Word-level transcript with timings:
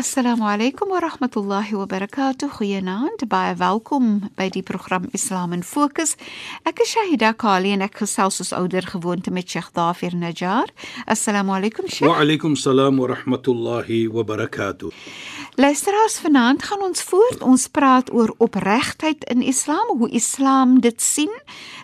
Assalamu 0.00 0.48
alaykum 0.48 0.88
wa 0.88 1.00
rahmatullahi 1.00 1.76
wa 1.76 1.84
barakatuh. 1.84 2.48
Goeienaand. 2.56 3.26
Baie 3.28 3.52
welkom 3.54 4.30
by 4.32 4.46
die 4.48 4.62
program 4.62 5.04
Islam 5.12 5.52
in 5.52 5.60
Fokus. 5.62 6.14
Ek 6.64 6.80
is 6.80 6.94
Shahida 6.94 7.34
Kali 7.36 7.74
en 7.76 7.84
ek 7.84 8.00
gesels 8.00 8.38
soos 8.40 8.54
ouer 8.56 8.88
gewoonte 8.88 9.28
met 9.28 9.44
Sheikh 9.44 9.68
Dafir 9.76 10.16
Najjar. 10.16 10.72
Assalamu 11.04 11.52
alaykum 11.52 11.84
Sheikh. 11.84 12.08
Wa 12.08 12.16
alaykum 12.24 12.56
salaam 12.56 12.96
wa 12.96 13.10
rahmatullahi 13.12 14.08
wa 14.08 14.24
barakatuh. 14.24 14.88
Luisteraars, 15.60 16.16
vanaand 16.24 16.64
gaan 16.64 16.88
ons 16.88 17.04
voort. 17.04 17.44
Ons 17.44 17.68
praat 17.68 18.08
oor 18.08 18.32
opregtheid 18.40 19.28
in 19.28 19.44
Islam, 19.44 19.98
hoe 20.00 20.08
Islam 20.16 20.78
dit 20.80 20.96
sien, 20.96 21.42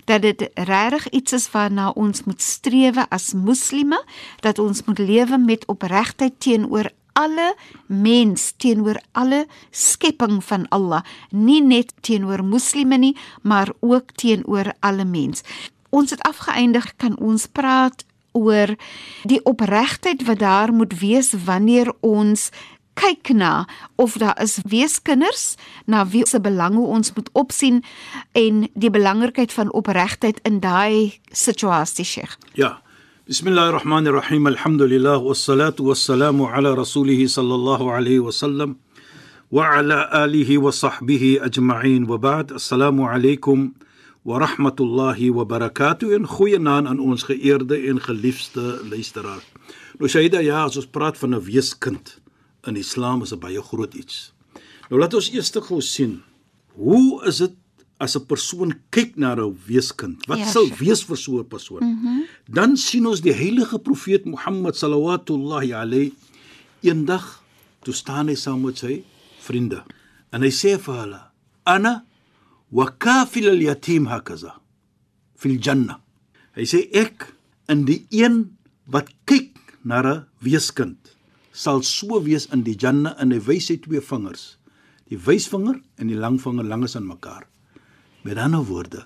dat 0.09 0.25
dit 0.25 0.49
regtig 0.55 1.11
iets 1.13 1.37
is 1.37 1.51
waarna 1.53 1.93
ons 1.93 2.25
moet 2.25 2.41
streef 2.41 2.97
as 3.11 3.35
moslime, 3.37 4.01
dat 4.41 4.57
ons 4.59 4.87
moet 4.89 5.05
lewe 5.05 5.37
met 5.37 5.69
opregtheid 5.69 6.41
teenoor 6.41 6.89
alle 7.17 7.55
mens 7.87 8.53
teenoor 8.61 9.01
alle 9.13 9.47
skepping 9.71 10.43
van 10.45 10.67
Allah, 10.75 11.03
nie 11.31 11.63
net 11.65 11.95
teenoor 12.07 12.45
moslime 12.45 12.99
nie, 13.01 13.15
maar 13.43 13.73
ook 13.81 14.13
teenoor 14.21 14.73
alle 14.81 15.05
mens. 15.05 15.43
Ons 15.91 16.13
het 16.13 16.23
afgeëindig 16.29 16.93
kan 17.01 17.17
ons 17.19 17.47
praat 17.47 18.05
oor 18.37 18.75
die 19.25 19.41
opregtheid 19.49 20.27
wat 20.29 20.39
daar 20.45 20.73
moet 20.73 20.99
wees 21.01 21.33
wanneer 21.47 21.93
ons 22.05 22.51
kyk 22.97 23.33
na 23.37 23.67
of 24.01 24.17
daar 24.21 24.37
is 24.41 24.59
weeskinders 24.69 25.55
na 25.85 26.07
wie 26.09 26.25
se 26.27 26.41
belange 26.41 26.81
ons 26.81 27.13
moet 27.13 27.29
opsien 27.33 27.83
en 28.33 28.65
die 28.75 28.91
belangrikheid 28.91 29.53
van 29.53 29.73
opregtheid 29.73 30.41
in 30.49 30.61
daai 30.65 31.21
situasie 31.33 32.05
Sheikh. 32.05 32.37
Ja. 32.53 32.81
Bismillahirrahmanirrahim. 33.29 34.47
Elhamdülillah 34.47 35.31
ve 35.31 35.35
salatu 35.35 35.91
ve 35.91 35.95
selamu 35.95 36.47
ala 36.47 36.77
Resulihi 36.77 37.29
sallallahu 37.29 37.91
aleyhi 37.91 38.27
ve 38.27 38.33
sellem 38.33 38.77
ve 39.53 39.67
ala 39.67 40.13
alihi 40.13 40.65
ve 40.65 40.73
sahbihi 40.73 41.41
ecma'in 41.45 42.09
ve 42.09 42.23
ba'd. 42.23 42.51
Esselamu 42.51 43.09
aleykum 43.09 43.75
wa 44.25 44.41
rahmatullahi 44.41 45.27
wa 45.27 45.51
barakatuh. 45.51 46.15
En 46.15 46.23
goeie 46.27 46.65
naam 46.65 46.87
aan 46.87 46.99
ons 46.99 47.23
geëerde 47.23 47.77
en 47.91 47.99
geliefde 48.01 48.79
luisteraar. 48.91 49.43
Nou 49.99 50.09
Shaida, 50.09 50.41
ja, 50.41 50.63
as 50.65 50.77
ons 50.77 50.87
praat 50.87 51.19
van 51.19 51.35
'n 51.35 51.43
weeskind 51.43 52.21
in 52.67 52.77
Islam 52.77 53.23
is 53.23 53.33
'n 53.33 53.39
baie 53.39 53.63
groot 53.63 53.95
iets. 53.95 54.33
Nou 54.91 55.01
laat 55.01 55.15
ons 55.15 55.31
eers 55.31 55.51
gou 55.51 55.81
sien 55.81 56.23
hoe 56.77 57.27
is 57.27 57.37
dit 57.37 57.55
as 57.99 58.17
'n 58.17 58.27
persoon 58.27 58.75
kyk 58.91 59.17
na 59.17 59.35
'n 59.35 59.57
weeskind? 59.67 60.27
Wat 60.27 60.39
Ja, 60.39 60.47
sal 60.47 60.69
wees 60.79 61.03
vir 61.05 61.17
so 61.17 61.39
'n 61.39 61.49
persoon? 61.49 61.83
Mm 61.83 61.99
-hmm. 62.03 62.21
Dan 62.49 62.77
sien 62.77 63.07
ons 63.07 63.21
die 63.21 63.33
heilige 63.33 63.79
profeet 63.79 64.25
Mohammed 64.25 64.77
sallallahu 64.77 65.73
alayhi 65.73 66.13
eendag 66.83 67.43
toe 67.83 67.95
staan 67.95 68.29
hy 68.29 68.35
saam 68.35 68.61
met 68.61 68.79
sy 68.79 69.05
vriende 69.41 69.85
en 70.31 70.43
hy 70.43 70.51
sê 70.51 70.79
vir 70.79 70.95
hulle: 70.95 71.21
"Ana 71.65 72.05
wa 72.71 72.87
kafil 72.99 73.49
al-yatim 73.49 74.07
hakaza 74.07 74.61
fil 75.37 75.59
janna." 75.59 76.01
Hy 76.55 76.65
sê 76.65 76.89
ek 76.93 77.35
in 77.69 77.85
die 77.85 78.07
een 78.11 78.57
wat 78.87 79.09
kyk 79.25 79.79
na 79.85 80.03
'n 80.03 80.27
weeskind 80.41 81.17
sal 81.57 81.81
so 81.83 82.21
wees 82.21 82.47
in 82.53 82.63
die 82.67 82.77
janna 82.77 83.15
en 83.23 83.33
hy 83.33 83.41
wys 83.41 83.71
sy 83.71 83.79
twee 83.81 84.03
vingers. 84.05 84.57
Die 85.09 85.17
wysvinger 85.17 85.79
en 85.97 86.11
die 86.11 86.19
langvinger 86.19 86.67
langs 86.67 86.97
aan 86.99 87.07
mekaar. 87.09 87.47
Met 88.27 88.39
ander 88.43 88.65
woorde, 88.67 89.05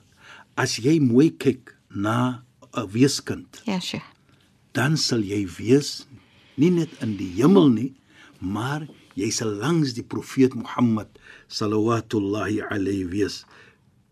as 0.57 0.79
jy 0.81 0.97
mooi 1.05 1.31
kyk 1.37 1.75
na 1.93 2.43
'n 2.73 2.87
weeskind, 2.93 3.61
Ja, 3.67 3.79
Sheikh. 3.81 4.05
dan 4.73 4.97
sal 4.97 5.21
jy 5.21 5.47
wees 5.59 6.07
nie 6.57 6.71
net 6.71 6.89
in 7.01 7.17
die 7.17 7.33
hemel 7.37 7.69
nie, 7.69 7.93
maar 8.41 8.87
jy 9.15 9.31
sal 9.31 9.49
langs 9.61 9.93
die 9.95 10.03
profeet 10.05 10.55
Mohammed 10.55 11.09
sallallahu 11.49 12.63
alayhi 12.71 13.05
wees. 13.11 13.45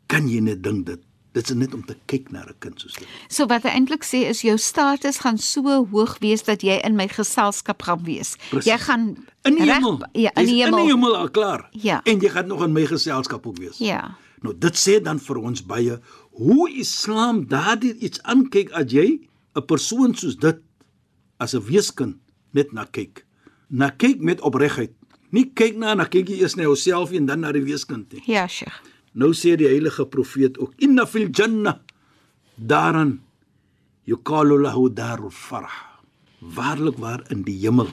Kan 0.09 0.29
jy 0.29 0.41
net 0.41 0.63
dink 0.63 0.87
dit? 0.87 1.01
Dit 1.33 1.51
is 1.51 1.55
net 1.57 1.75
om 1.75 1.85
te 1.85 1.95
kyk 2.07 2.31
na 2.33 2.41
'n 2.43 2.55
kind 2.59 2.81
soos 2.81 2.95
dit. 2.95 3.07
So 3.29 3.47
wat 3.47 3.63
hy 3.63 3.69
eintlik 3.71 4.03
sê 4.05 4.29
is 4.29 4.43
jou 4.43 4.57
status 4.59 5.19
gaan 5.19 5.39
so 5.39 5.87
hoog 5.87 6.19
wees 6.21 6.43
dat 6.43 6.63
jy 6.63 6.81
in 6.85 6.97
my 6.97 7.07
geselskap 7.09 7.83
gaan 7.83 8.03
wees. 8.05 8.37
Presies. 8.51 8.65
Jy 8.73 8.79
gaan 8.79 9.17
In 9.45 9.55
die 9.55 9.73
hemel. 9.73 10.01
Ja, 10.13 10.31
in 10.35 10.47
die 10.47 10.51
In 10.53 10.57
die 10.57 10.65
hemel. 10.65 10.87
hemel 10.87 11.17
al 11.17 11.31
klaar. 11.31 11.69
Ja. 11.73 12.01
En 12.05 12.19
jy 12.21 12.29
gaan 12.29 12.47
nog 12.49 12.63
in 12.65 12.73
my 12.73 12.87
geselskap 12.87 13.47
ook 13.47 13.59
wees. 13.59 13.79
Ja. 13.79 14.17
Nou 14.43 14.55
dit 14.55 14.77
sê 14.79 14.99
dan 15.03 15.19
vir 15.23 15.41
ons 15.41 15.63
baie 15.67 15.99
hoe 16.39 16.67
Islam 16.71 17.45
daardie 17.51 17.95
iets 17.99 18.23
aankyk 18.23 18.73
as 18.73 18.93
jy 18.93 19.21
'n 19.57 19.67
persoon 19.67 20.15
soos 20.15 20.37
dit 20.37 20.59
as 21.39 21.55
'n 21.55 21.63
weeskind 21.63 22.17
net 22.53 22.73
na 22.73 22.85
kyk. 22.85 23.27
Na 23.71 23.91
kyk 23.91 24.21
met 24.21 24.41
opregtheid. 24.41 24.95
Nie 25.31 25.51
kyk 25.55 25.77
na 25.77 25.95
na 25.95 26.05
kyk 26.05 26.29
jy 26.29 26.41
eers 26.41 26.57
na 26.57 26.63
jouself 26.63 27.13
en 27.13 27.27
dan 27.27 27.41
na 27.41 27.53
die 27.53 27.65
weeskind 27.65 28.13
nie. 28.13 28.23
Ja, 28.27 28.47
Sheikh. 28.47 28.81
Nou 29.15 29.33
sê 29.33 29.57
die 29.57 29.69
heilige 29.69 30.07
profeet 30.07 30.59
ook 30.59 30.73
inna 30.79 31.07
fil 31.07 31.29
janna 31.31 31.81
daaran 32.57 33.21
yuqalu 34.05 34.63
lahu 34.63 34.89
darul 34.95 35.31
farah. 35.31 35.89
Waarlik 36.41 36.97
waar 36.99 37.25
in 37.31 37.43
die 37.43 37.59
hemel 37.59 37.89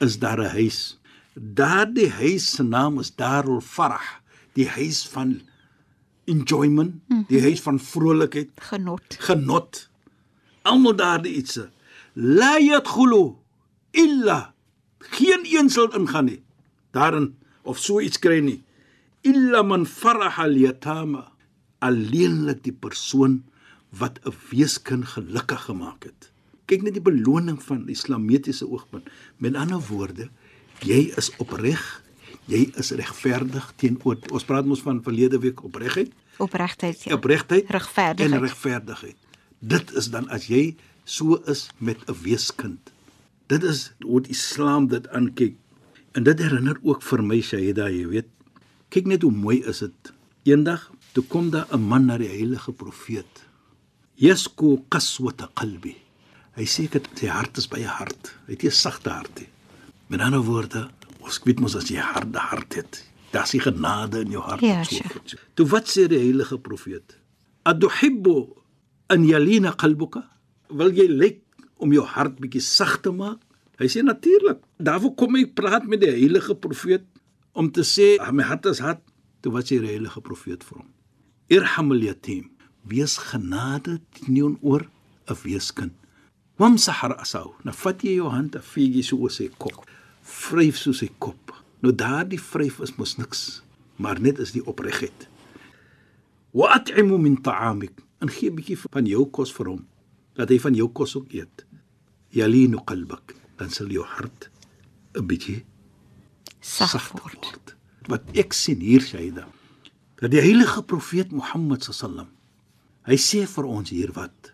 is 0.00 0.18
daar 0.18 0.40
'n 0.40 0.50
huis. 0.50 0.98
Daardie 1.34 2.10
huis 2.10 2.50
se 2.50 2.62
naam 2.62 3.00
is 3.02 3.10
Darul 3.10 3.60
Farah, 3.60 4.22
die 4.54 4.68
huis 4.68 5.02
van 5.12 5.40
enjoyment, 6.30 7.00
die 7.28 7.40
huis 7.44 7.60
van 7.60 7.78
vrolikheid, 7.78 8.50
Genot. 8.70 9.16
genot. 9.20 9.88
Almal 10.64 10.96
daardie 10.96 11.34
ietsie. 11.36 11.66
La 12.14 12.56
yadkhulu 12.58 13.34
illa 13.92 14.54
geen 14.98 15.44
een 15.44 15.68
sal 15.70 15.90
ingaan 15.94 16.24
nie. 16.30 16.40
Daarin 16.96 17.34
of 17.62 17.78
so 17.78 18.00
iets 18.00 18.18
kry 18.18 18.38
nie. 18.40 18.62
Illa 19.22 19.62
man 19.62 19.84
faraha 19.86 20.44
al-yatama. 20.48 21.26
Alleenlik 21.84 22.62
die 22.64 22.72
persoon 22.72 23.42
wat 23.98 24.18
'n 24.24 24.32
weeskind 24.50 25.04
gelukkig 25.04 25.60
gemaak 25.68 26.04
het. 26.04 26.30
Kyk 26.66 26.82
net 26.82 26.94
die 26.94 27.02
beloning 27.02 27.60
van 27.62 27.88
islamitiese 27.88 28.64
oogpunt. 28.70 29.08
Met 29.36 29.54
ander 29.54 29.80
woorde, 29.88 30.30
jy 30.80 31.12
is 31.16 31.30
opreg, 31.36 32.02
jy 32.46 32.70
is 32.76 32.90
regverdig 32.90 33.72
teenoor 33.76 34.18
ons 34.30 34.44
praat 34.44 34.66
mos 34.66 34.82
van 34.82 35.02
verlede 35.02 35.38
week 35.38 35.62
opregheid 35.64 36.12
Opregtheid. 36.38 37.02
Ja. 37.02 37.14
opregtheid 37.14 37.70
Regverdigheid. 37.70 38.32
en 38.32 38.40
regverdigheid. 38.40 39.16
Dit 39.58 39.92
is 39.94 40.10
dan 40.10 40.28
as 40.28 40.46
jy 40.50 40.74
so 41.04 41.38
is 41.46 41.68
met 41.78 41.98
'n 42.08 42.16
weeskind. 42.22 42.92
Dit 43.46 43.62
is 43.62 43.92
hoe 44.00 44.20
die 44.20 44.30
Islam 44.30 44.88
dit 44.88 45.08
aankyk. 45.08 45.54
En 46.12 46.22
dit 46.22 46.38
herinner 46.38 46.78
ook 46.82 47.02
vir 47.02 47.22
my 47.22 47.40
Shaida, 47.40 47.88
jy 47.90 48.06
weet. 48.08 48.26
Kyk 48.88 49.06
net 49.06 49.22
hoe 49.22 49.30
mooi 49.32 49.62
is 49.64 49.78
dit. 49.78 50.12
Eendag 50.42 50.90
toe 51.12 51.24
kom 51.24 51.50
daar 51.50 51.66
'n 51.72 51.80
man 51.80 52.06
na 52.06 52.18
die 52.18 52.28
heilige 52.28 52.72
profeet. 52.72 53.44
Yasku 54.14 54.82
qaswata 54.88 55.50
qalbi. 55.54 55.96
Hy 56.56 56.64
sê 56.64 56.88
dit 56.90 57.08
sy 57.14 57.26
hart 57.26 57.56
is 57.56 57.68
baie 57.68 57.86
hard. 57.86 58.34
Hy 58.46 58.52
het 58.52 58.64
'n 58.64 58.70
sagte 58.70 59.10
hart. 59.10 59.38
He. 59.38 59.46
Met 60.08 60.20
ander 60.20 60.40
woorde, 60.42 60.90
ons 61.24 61.40
weet 61.44 61.60
mos 61.60 61.74
as 61.76 61.88
jy 61.90 61.96
harde 62.02 62.38
hart 62.38 62.74
het, 62.78 63.00
daar's 63.32 63.52
nie 63.54 63.60
genade 63.64 64.20
in 64.24 64.30
jou 64.34 64.42
hart 64.44 64.60
Ja, 64.62 64.82
so 64.84 64.94
Sheikh. 64.96 65.12
voort. 65.12 65.34
Toe 65.54 65.66
wat 65.72 65.88
sê 65.90 66.06
die 66.08 66.18
heilige 66.20 66.58
profeet? 66.58 67.16
Aduhibbu 67.64 68.36
an 69.10 69.24
yalina 69.24 69.72
qalbuka? 69.80 70.22
Wil 70.70 70.92
jy 70.96 71.08
lyk 71.08 71.40
om 71.82 71.92
jou 71.92 72.04
hart 72.04 72.36
bietjie 72.40 72.60
sag 72.62 72.98
te 73.02 73.10
maak? 73.12 73.40
Hy 73.80 73.88
sê 73.90 74.04
natuurlik. 74.06 74.60
Daarvoor 74.78 75.14
kom 75.18 75.36
ek 75.40 75.54
praat 75.58 75.86
met 75.90 76.00
die 76.04 76.12
heilige 76.12 76.54
profeet 76.54 77.04
om 77.54 77.70
te 77.70 77.80
sê 77.82 78.16
"Ah, 78.20 78.30
my 78.32 78.42
hart 78.42 78.66
is 78.66 78.78
hard. 78.78 79.00
Toe 79.42 79.52
wat 79.52 79.64
sê 79.64 79.80
die 79.80 79.88
heilige 79.96 80.20
profeet 80.20 80.62
vir 80.64 80.78
hom? 80.78 80.88
Irhamul 81.50 82.02
yatim. 82.02 82.50
Wees 82.86 83.16
genade 83.18 84.00
teenoor 84.12 84.86
'n 85.28 85.36
weeskind. 85.44 85.92
Wamsah 86.58 87.02
ra'sahu. 87.10 87.50
Nou 87.64 87.74
vat 87.74 88.02
jy 88.02 88.14
jou 88.16 88.28
hand 88.30 88.54
en 88.54 88.62
vee 88.62 88.88
jy 88.92 89.02
so 89.02 89.16
oor 89.16 89.30
sy 89.30 89.48
kop. 89.58 89.86
Vryf 90.24 90.78
so 90.80 90.92
sy 90.96 91.10
kop. 91.18 91.52
Nou 91.84 91.92
daardie 91.92 92.40
vryf 92.40 92.80
is 92.80 92.96
mos 92.96 93.16
niks. 93.20 93.62
maar 93.96 94.20
net 94.20 94.38
is 94.42 94.52
die 94.54 94.62
opregheid. 94.66 95.28
Wa 96.50 96.72
at'imu 96.78 97.18
min 97.18 97.36
ta'amik. 97.42 98.00
En 98.18 98.30
gee 98.30 98.50
'n 98.50 98.54
bietjie 98.56 98.78
van 98.90 99.06
jou 99.06 99.26
kos 99.30 99.52
vir 99.52 99.66
hom 99.66 99.86
dat 100.34 100.48
hy 100.48 100.58
van 100.58 100.74
jou 100.74 100.88
kos 100.88 101.16
ook 101.16 101.32
eet. 101.32 101.64
Yalinu 102.30 102.78
qalbak. 102.84 103.34
Dan 103.56 103.70
sal 103.70 103.86
jou 103.86 104.04
hart 104.04 104.50
'n 105.14 105.26
bietjie 105.26 105.64
Sag 106.60 107.12
word. 107.12 107.44
word. 107.44 107.74
Wat 108.08 108.22
ek 108.34 108.52
sien 108.52 108.80
hier 108.80 109.00
Shaida, 109.00 109.48
dat 110.16 110.30
die 110.30 110.40
heilige 110.40 110.82
profeet 110.82 111.32
Mohammed 111.32 111.84
sallam 111.84 112.28
hy 113.04 113.16
sê 113.16 113.46
vir 113.46 113.64
ons 113.64 113.90
hier 113.90 114.12
wat? 114.12 114.52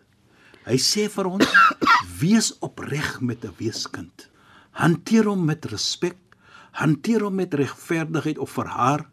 Hy 0.65 0.75
sê 0.77 1.09
vir 1.09 1.25
ons 1.25 1.45
wees 2.21 2.53
opreg 2.59 3.21
met 3.21 3.43
'n 3.45 3.53
weeskind. 3.57 4.29
Hanteer 4.71 5.27
hom 5.27 5.45
met 5.45 5.65
respek, 5.65 6.17
hanteer 6.71 7.25
hom 7.27 7.35
met 7.35 7.53
regverdigheid 7.53 8.39
of 8.39 8.53
vir 8.55 8.69
haar. 8.71 9.05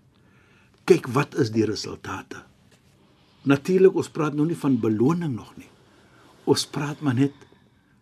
Kyk 0.89 1.09
wat 1.13 1.35
is 1.35 1.51
die 1.51 1.67
resultate. 1.69 2.45
Natuurlik 3.49 3.97
ons 3.97 4.11
praat 4.13 4.35
nou 4.35 4.47
nie 4.47 4.59
van 4.59 4.79
beloning 4.81 5.35
nog 5.35 5.51
nie. 5.57 5.69
Ons 6.49 6.67
praat 6.67 7.01
maar 7.05 7.15
net 7.19 7.35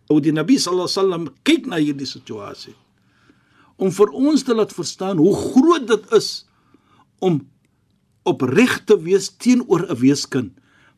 ou 0.07 0.19
die 0.23 0.31
Nabi 0.31 0.55
sallallahu 0.59 0.87
alaihi 0.87 0.99
wasallam 1.01 1.25
kyk 1.47 1.65
na 1.67 1.79
hierdie 1.81 2.07
situasie 2.07 2.75
om 3.77 3.91
vir 3.93 4.13
ons 4.15 4.43
te 4.45 4.55
laat 4.57 4.71
verstaan 4.73 5.19
hoe 5.21 5.33
groot 5.35 5.83
dit 5.89 6.13
is 6.17 6.29
om 7.21 7.41
opreg 8.27 8.79
te 8.89 8.97
wees 9.03 9.29
teenoor 9.37 9.85
'n 9.85 9.99
weeskind 9.99 10.53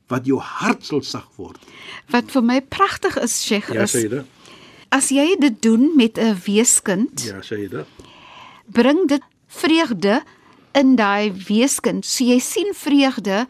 wat 0.10 0.26
jou 0.26 0.40
hart 0.40 0.86
sal 0.86 1.02
sag 1.02 1.28
word. 1.38 1.60
Wat 2.10 2.32
vir 2.32 2.42
my 2.42 2.62
pragtig 2.62 3.18
is, 3.18 3.46
Sheikh, 3.46 3.70
Ja, 3.74 3.84
is. 3.84 3.94
As 4.92 5.10
jy 5.10 5.36
dit 5.40 5.62
doen 5.62 5.92
met 5.96 6.18
'n 6.18 6.36
weeskind, 6.46 7.22
Ja, 7.26 7.42
Sayyida. 7.42 7.86
bring 8.66 9.08
dit 9.08 9.22
vreugde 9.48 10.22
in 10.74 10.96
daai 10.96 11.32
weeskind. 11.48 12.06
So 12.06 12.24
jy 12.24 12.40
sien 12.40 12.74
vreugde 12.74 13.48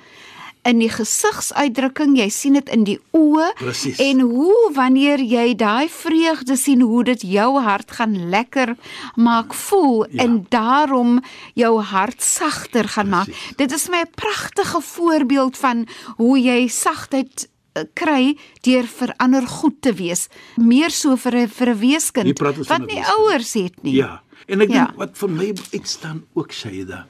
in 0.64 0.80
die 0.80 0.90
gesigsuitdrukking, 0.90 2.18
jy 2.18 2.30
sien 2.30 2.54
dit 2.54 2.70
in 2.70 2.84
die 2.84 3.00
oë 3.16 3.54
en 4.00 4.20
hoe 4.20 4.72
wanneer 4.74 5.20
jy 5.20 5.56
daai 5.56 5.88
vreugde 5.90 6.56
sien 6.58 6.82
hoe 6.82 7.04
dit 7.04 7.22
jou 7.22 7.60
hart 7.62 7.92
gaan 7.92 8.30
lekker 8.30 8.76
maak 9.16 9.54
voel 9.54 10.06
Ja. 10.10 10.24
en 10.24 10.46
daarom 10.50 11.22
jou 11.56 11.82
hart 11.82 12.22
sagter 12.22 12.88
gaan 12.88 13.10
maak. 13.10 13.26
Presies. 13.26 13.56
Dit 13.58 13.72
is 13.72 13.90
my 13.90 14.02
'n 14.02 14.12
pragtige 14.16 14.82
voorbeeld 14.82 15.58
van 15.58 15.88
hoe 16.18 16.40
jy 16.42 16.68
sagtheid 16.68 17.48
kry 17.94 18.38
deur 18.62 18.84
vir 18.88 19.14
ander 19.18 19.48
goed 19.48 19.82
te 19.82 19.94
wees, 19.94 20.28
meer 20.58 20.90
so 20.92 21.16
vir 21.18 21.36
'n 21.36 21.48
vir 21.48 21.70
'n 21.70 21.80
weeskind 21.80 22.40
wat 22.68 22.88
nie 22.88 23.04
ouers 23.18 23.54
het 23.54 23.84
nie. 23.84 23.94
Ja. 23.96 24.22
En 24.48 24.62
ek 24.62 24.70
Ja. 24.70 24.86
dink 24.86 24.98
wat 24.98 25.18
vir 25.18 25.30
my 25.30 25.54
uitstaan 25.74 26.24
ook 26.34 26.52
Shaida 26.52 27.06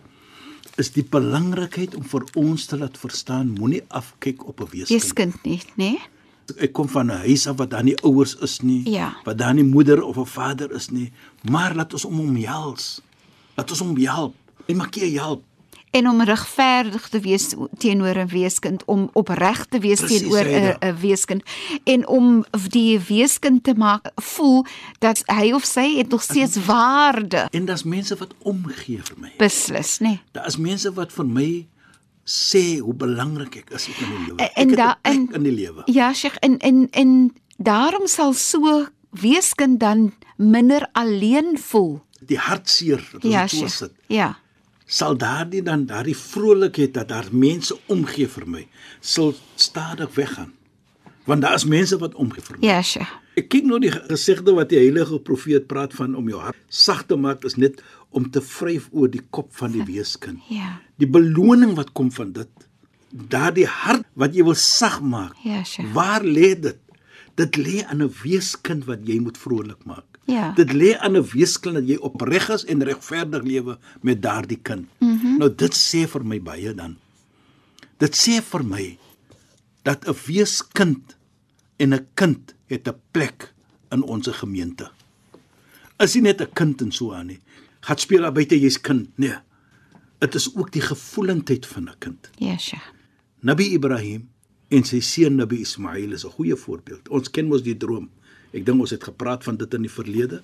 is 0.77 0.91
die 0.91 1.03
belangrikheid 1.03 1.95
om 1.95 2.03
vir 2.03 2.23
ons 2.35 2.65
te 2.65 2.77
laat 2.77 2.97
verstaan 2.97 3.53
moenie 3.59 3.81
afkyk 3.89 4.47
op 4.47 4.61
'n 4.61 4.67
weeskind. 4.71 4.89
Weeskind 5.01 5.43
nie, 5.45 5.61
nê? 5.77 5.99
Ek 6.57 6.73
kom 6.73 6.87
van 6.89 7.07
'n 7.11 7.17
huis 7.27 7.47
af 7.47 7.57
wat 7.57 7.69
daar 7.69 7.83
nie 7.83 7.97
ouers 8.03 8.35
is 8.41 8.61
nie, 8.61 8.89
Ja. 8.89 9.15
wat 9.25 9.37
daar 9.37 9.53
nie 9.53 9.63
moeder 9.63 10.01
of 10.03 10.17
'n 10.17 10.25
vader 10.25 10.71
is 10.71 10.89
nie, 10.89 11.11
maar 11.49 11.75
laat 11.75 11.93
ons 11.93 12.05
om 12.05 12.15
hom 12.17 12.35
help. 12.35 12.79
Laat 13.55 13.69
ons 13.69 13.79
hom 13.79 13.97
help. 13.97 14.35
Hy 14.67 14.73
maak 14.73 14.95
jy 14.95 15.13
help. 15.17 15.43
En 15.91 16.07
om 16.09 16.21
regverdig 16.21 17.09
te 17.09 17.19
wees 17.19 17.53
teenoor 17.77 18.15
'n 18.17 18.27
weeskind, 18.27 18.85
om 18.85 19.09
opreg 19.13 19.65
te 19.65 19.79
wees 19.79 19.99
Presies, 19.99 20.19
teenoor 20.19 20.77
'n 20.79 20.95
weeskind 20.99 21.43
en 21.83 22.07
om 22.07 22.45
die 22.69 22.99
weeskind 22.99 23.63
te 23.63 23.73
maak 23.73 24.11
voel 24.15 24.65
dat 24.99 25.23
hy 25.25 25.51
of 25.51 25.63
sy 25.65 25.95
het 25.97 26.09
nog 26.09 26.21
steeds 26.21 26.65
waarde. 26.65 27.47
En 27.51 27.65
daar's 27.65 27.83
mense 27.83 28.15
wat 28.15 28.33
omgee 28.37 28.99
vir 29.03 29.15
my. 29.17 29.31
Beslis, 29.37 29.99
nê? 29.99 30.17
Daar 30.31 30.47
is 30.47 30.57
mense 30.57 30.93
wat 30.93 31.11
vir 31.13 31.25
my 31.25 31.67
sê 32.25 32.77
hoe 32.79 32.93
belangrik 32.93 33.55
ek 33.55 33.69
is 33.69 33.87
in 33.87 33.93
die 33.97 34.25
lewe. 34.27 34.35
En 34.41 34.45
Ek 34.45 34.55
het 34.55 34.67
'n 34.69 34.75
da- 34.75 34.97
plek 35.01 35.15
en- 35.15 35.29
in 35.33 35.43
die 35.43 35.51
lewe. 35.53 35.81
Ja, 35.85 36.13
Sheikh, 36.13 36.35
en 36.39 36.57
en 36.57 36.87
en 36.91 37.33
daarom 37.57 38.07
sal 38.07 38.33
so 38.33 38.85
weeskind 39.09 39.79
dan 39.79 40.13
minder 40.37 40.87
alleen 40.91 41.57
voel. 41.59 42.01
Die 42.25 42.37
hartseer 42.37 43.09
wat 43.13 43.23
Ja, 43.23 43.41
ons 43.41 43.51
ja, 43.51 43.57
Sheikh. 43.57 43.71
sit. 43.71 43.91
Ja. 44.07 44.37
Sal 44.89 45.17
daardie 45.21 45.61
dan 45.61 45.85
daardie 45.85 46.17
vrolikheid 46.17 46.95
dat 46.97 47.11
daar 47.11 47.27
mense 47.29 47.75
omgee 47.93 48.25
vir 48.27 48.45
my, 48.49 48.63
sal 48.99 49.35
stadig 49.55 50.15
weggaan. 50.17 50.55
Want 51.29 51.45
daar 51.45 51.59
is 51.59 51.65
mense 51.69 51.97
wat 52.01 52.15
omgee 52.17 52.41
vir 52.41 52.57
my. 52.57 52.65
Ja, 52.65 52.79
Sheikh. 52.81 53.11
Ek 53.37 53.51
kyk 53.53 53.67
nou 53.69 53.77
die 53.79 53.91
gesegde 53.93 54.55
wat 54.57 54.71
die 54.73 54.79
heilige 54.81 55.19
profeet 55.21 55.67
praat 55.69 55.93
van 55.93 56.17
om 56.17 56.25
jou 56.31 56.41
hart 56.41 56.57
sag 56.73 57.05
te 57.07 57.15
maak 57.15 57.45
is 57.47 57.55
net 57.61 57.77
om 58.09 58.25
te 58.33 58.41
vryf 58.41 58.89
oor 58.89 59.11
die 59.13 59.21
kop 59.29 59.53
van 59.59 59.75
die 59.77 59.85
weeskind. 59.85 60.41
Ja. 60.49 60.79
Die 60.97 61.07
beloning 61.07 61.77
wat 61.77 61.93
kom 61.93 62.09
van 62.11 62.33
dit, 62.33 62.49
daardie 63.13 63.69
hart 63.69 64.09
wat 64.17 64.33
jy 64.33 64.47
wil 64.49 64.57
sag 64.57 64.99
maak. 65.05 65.37
Ja, 65.45 65.61
Sheikh. 65.61 65.93
Waar 65.93 66.25
lê 66.25 66.55
dit? 66.57 66.81
Dit 67.37 67.61
lê 67.61 67.85
aan 67.85 68.01
'n 68.01 68.13
weeskind 68.23 68.89
wat 68.89 69.05
jy 69.05 69.21
moet 69.21 69.37
vrolik 69.37 69.85
maak. 69.85 70.08
Ja. 70.29 70.51
Dit 70.55 70.73
lê 70.73 70.93
aan 70.97 71.17
'n 71.17 71.25
weeskind 71.25 71.75
dat 71.75 71.87
jy 71.87 71.97
opreg 71.97 72.49
is 72.49 72.65
en 72.65 72.83
regverdig 72.83 73.43
lewe 73.43 73.77
met 74.01 74.21
daardie 74.21 74.59
kind. 74.61 74.87
Mm 74.99 75.19
-hmm. 75.19 75.37
Nou 75.37 75.55
dit 75.55 75.73
sê 75.73 76.07
vir 76.07 76.25
my 76.25 76.41
baie 76.41 76.73
dan. 76.73 76.97
Dit 77.97 78.15
sê 78.15 78.41
vir 78.41 78.63
my 78.63 78.97
dat 79.83 80.07
'n 80.07 80.15
weeskind 80.25 81.17
en 81.77 81.93
'n 81.93 82.07
kind 82.13 82.55
het 82.67 82.87
'n 82.87 82.95
plek 83.11 83.53
in 83.91 84.03
ons 84.03 84.27
gemeente. 84.27 84.91
Is 85.97 86.13
nie 86.13 86.21
net 86.21 86.41
'n 86.41 86.53
kind 86.53 86.81
en 86.81 86.91
so 86.91 87.13
aan 87.13 87.27
nie. 87.27 87.39
Gaan 87.79 87.97
speel 87.97 88.21
daar 88.21 88.31
buite 88.31 88.59
jy's 88.59 88.81
kind. 88.81 89.09
Nee. 89.17 89.37
Dit 90.19 90.35
is 90.35 90.55
ook 90.55 90.71
die 90.71 90.81
gevoelendheid 90.81 91.65
van 91.65 91.83
'n 91.83 91.95
kind. 91.99 92.29
Ja, 92.37 92.57
Sheikh. 92.57 92.93
Nabi 93.39 93.73
Ibrahim 93.73 94.29
en 94.67 94.83
sy 94.83 94.99
seun 94.99 95.35
Nabi 95.35 95.61
Ismail 95.61 96.11
is 96.11 96.25
'n 96.25 96.29
goeie 96.29 96.55
voorbeeld. 96.55 97.09
Ons 97.09 97.29
ken 97.31 97.47
mos 97.47 97.63
die 97.63 97.77
droom. 97.77 98.09
Ek 98.53 98.65
dink 98.65 98.81
ons 98.81 98.91
het 98.91 99.03
gepraat 99.03 99.43
van 99.43 99.57
dit 99.57 99.73
in 99.73 99.81
die 99.85 99.91
verlede, 99.93 100.41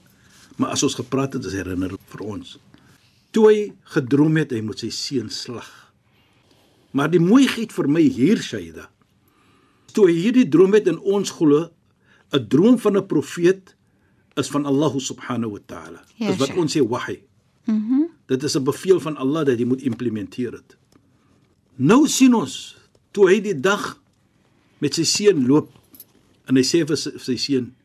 maar 0.58 0.76
as 0.76 0.84
ons 0.84 0.96
gepraat 0.96 1.34
het, 1.34 1.46
is 1.46 1.54
herinnering 1.58 2.00
vir 2.12 2.22
ons. 2.22 2.58
Toe 3.32 3.48
hy 3.50 3.74
gedroom 3.96 4.38
het 4.38 4.52
hy 4.52 4.62
moet 4.62 4.80
sy 4.80 4.90
seun 4.94 5.30
slag. 5.30 5.68
Maar 6.96 7.10
die 7.12 7.20
mooiheid 7.20 7.74
vir 7.76 7.88
my 7.92 8.02
hier 8.02 8.40
Shaida. 8.40 8.90
Toe 9.96 10.08
hy 10.08 10.16
hierdie 10.16 10.48
droom 10.52 10.74
het 10.78 10.88
in 10.88 11.00
ons 11.00 11.32
glo, 11.32 11.70
'n 12.34 12.48
droom 12.48 12.78
van 12.80 12.98
'n 12.98 13.08
profeet 13.08 13.76
is 14.38 14.50
van 14.50 14.66
Allah 14.66 14.94
subhanahu 15.00 15.52
wa 15.52 15.60
ta'ala. 15.66 16.02
Ja, 16.18 16.28
Dis 16.28 16.38
wat 16.38 16.48
Sheikh. 16.48 16.60
ons 16.60 16.74
sê 16.76 16.82
wahy. 16.88 17.20
Mhm. 17.66 17.76
Mm 17.94 18.06
dit 18.28 18.44
is 18.44 18.56
'n 18.56 18.64
bevel 18.64 19.00
van 19.00 19.18
Allah 19.18 19.46
dat 19.46 19.60
jy 19.60 19.66
moet 19.66 19.82
implementeer 19.82 20.52
dit. 20.52 20.78
Nou 21.76 22.08
sien 22.08 22.34
ons 22.34 22.76
toe 23.12 23.30
hy 23.30 23.40
die 23.42 23.60
dag 23.60 24.00
met 24.80 24.94
sy 24.94 25.04
seun 25.04 25.46
loop 25.48 25.70
en 26.48 26.56
hy 26.56 26.64
sê 26.64 26.86
vir 26.88 26.98
sy, 26.98 27.12
vir 27.12 27.20
sy 27.20 27.36
seun: 27.36 27.76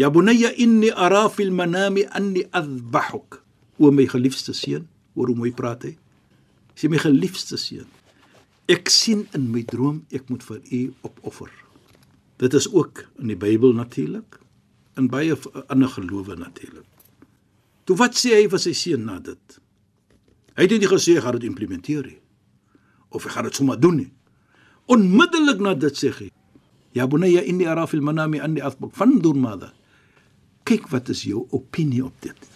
"Ya 0.00 0.08
bunayya 0.10 0.50
inni 0.64 0.88
ara 1.06 1.28
fil 1.28 1.50
manami 1.52 2.06
anni 2.18 2.42
adhbahuk." 2.52 3.42
O 3.80 3.90
my 3.90 4.06
geliefde 4.06 4.52
seun, 4.54 4.86
hoor 5.14 5.28
hoe 5.28 5.36
mooi 5.36 5.52
praat 5.56 5.82
hy. 5.88 5.94
Sê 6.76 6.88
my 6.88 6.98
geliefde 7.00 7.56
seun, 7.60 7.86
ek 8.68 8.88
sien 8.92 9.26
in 9.36 9.48
my 9.52 9.62
droom 9.72 10.02
ek 10.12 10.28
moet 10.30 10.42
vir 10.48 10.60
u 10.72 10.80
opoffer. 11.08 11.50
Dit 12.38 12.54
is 12.54 12.68
ook 12.72 13.04
in 13.20 13.28
die 13.32 13.36
Bybel 13.36 13.72
natuurlik, 13.76 14.38
in 14.96 15.08
baie 15.08 15.36
v- 15.36 15.64
ander 15.68 15.88
gelowe 15.88 16.36
natuurlik. 16.36 16.86
Toe 17.84 17.96
wat 17.96 18.14
sê 18.20 18.36
hy 18.36 18.46
vir 18.52 18.60
sy 18.62 18.72
seun 18.76 19.04
na 19.08 19.18
dit? 19.18 19.58
Hy 20.56 20.62
het 20.68 20.70
nie 20.76 20.88
gesê 20.88 21.16
hy 21.16 21.20
gaan 21.24 21.38
dit 21.40 21.48
implementeer 21.48 22.04
nie 22.06 22.20
of 23.10 23.24
hy 23.24 23.30
gaan 23.34 23.44
dit 23.48 23.54
sommer 23.58 23.80
doen 23.80 23.96
nie. 23.96 24.10
Onmiddellik 24.92 25.60
na 25.60 25.74
dit 25.74 25.92
sê 25.96 26.12
hy: 26.14 26.28
"Ya 26.94 27.06
bunayya 27.06 27.42
inni 27.44 27.66
ara 27.66 27.86
fil 27.86 28.00
manami 28.02 28.40
anni 28.40 28.60
athbuk 28.60 28.92
fandur 28.94 29.34
madha." 29.34 29.72
Kyk 30.70 30.86
wat 30.92 31.08
is 31.10 31.24
jou 31.26 31.48
opinie 31.50 32.04
op 32.06 32.14
dit. 32.22 32.50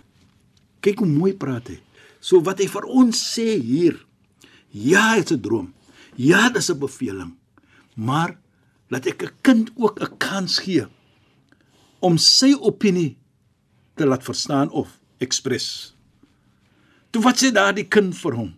Kyk 0.86 1.00
hoe 1.02 1.10
mooi 1.10 1.32
praat 1.34 1.72
hy. 1.72 1.80
So 2.22 2.38
wat 2.46 2.60
hy 2.62 2.68
vir 2.70 2.86
ons 2.86 3.18
sê 3.18 3.56
hier. 3.58 3.98
Ja, 4.70 5.16
dit's 5.18 5.32
'n 5.32 5.42
droom. 5.42 5.74
Ja, 6.14 6.48
dis 6.48 6.70
'n 6.70 6.78
beveling. 6.78 7.34
Maar 7.96 8.38
laat 8.90 9.06
ek 9.06 9.22
'n 9.22 9.34
kind 9.42 9.70
ook 9.74 10.00
'n 10.00 10.16
kans 10.18 10.58
gee 10.58 10.86
om 12.00 12.18
sy 12.18 12.54
opinie 12.54 13.16
te 13.96 14.06
laat 14.06 14.22
verstaan 14.22 14.70
of 14.70 15.00
ekspres. 15.18 15.96
Toe 17.10 17.22
wat 17.22 17.42
sê 17.42 17.50
daardie 17.50 17.88
kind 17.88 18.14
vir 18.14 18.34
hom? 18.34 18.54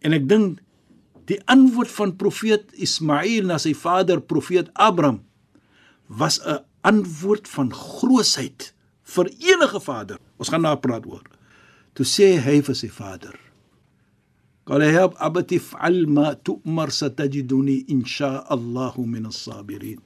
En 0.00 0.12
ek 0.12 0.28
dink 0.28 0.60
die 1.24 1.40
antwoord 1.46 1.90
van 1.90 2.16
profeet 2.16 2.72
Ismail 2.72 3.46
na 3.46 3.58
sy 3.58 3.72
vader 3.74 4.20
profeet 4.20 4.68
Abraham 4.74 5.24
was 6.08 6.40
'n 6.44 6.60
antwoord 6.84 7.48
van 7.48 7.72
grootheid 7.72 8.70
vir 9.14 9.30
enige 9.52 9.80
vader. 9.80 10.20
Ons 10.40 10.52
gaan 10.52 10.64
nou 10.64 10.76
praat 10.80 11.06
oor. 11.08 11.24
Toe 11.94 12.06
sê 12.06 12.34
hy 12.44 12.60
vir 12.66 12.76
sy 12.76 12.90
vader: 12.92 13.34
"Qal 14.64 14.82
ya 14.82 15.08
abati 15.18 15.58
fa'al 15.58 16.06
ma 16.06 16.34
tu'mar 16.34 16.90
satajiduni 16.90 17.84
insha 17.88 18.44
Allah 18.48 18.94
min 18.98 19.26
as-sabirin." 19.26 20.00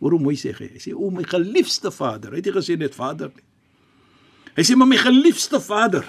Waarom 0.00 0.22
mooi 0.22 0.36
sê 0.36 0.54
hy? 0.54 0.68
Hy 0.76 0.80
sê: 0.80 0.94
"O 0.94 1.10
my 1.10 1.24
geliefde 1.24 1.90
vader." 1.90 2.32
Hy 2.32 2.36
het 2.36 2.46
nie 2.46 2.54
gesê 2.54 2.78
net 2.78 2.94
vader 2.94 3.30
nie. 3.34 3.44
Hy 4.56 4.62
sê: 4.62 4.76
"Maar 4.76 4.88
my 4.88 4.96
geliefde 4.96 5.60
vader, 5.60 6.04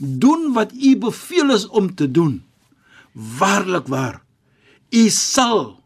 doen 0.00 0.52
wat 0.52 0.72
u 0.72 0.96
beveel 0.96 1.52
is 1.52 1.66
om 1.68 1.94
te 1.94 2.10
doen. 2.10 2.40
Waarlik 3.12 3.86
waar, 3.86 4.22
u 4.90 5.08
sal 5.08 5.76